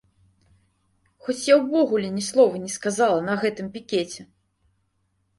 [1.25, 4.21] Хоць я ўвогуле ні слова не сказала на гэтым пікеце!